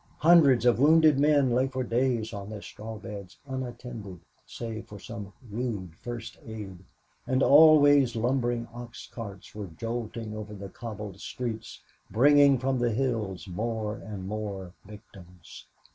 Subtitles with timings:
[0.21, 5.31] Hundreds of wounded men lay for days on their straw beds unattended save for some
[5.51, 6.79] rude first aid
[7.27, 13.47] and always lumbering ox carts were jolting over the cobbled streets bringing from the hills
[13.47, 15.67] more and more victims.